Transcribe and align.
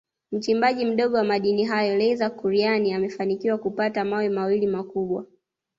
Mchimbaji 0.31 0.85
mdogo 0.85 1.17
wa 1.17 1.23
madini 1.23 1.63
hayo 1.63 1.97
Laizer 1.97 2.35
Kuryani 2.35 2.93
amefanikiwa 2.93 3.57
kupata 3.57 4.05
mawe 4.05 4.29
mawili 4.29 4.67
makubwa 4.67 5.25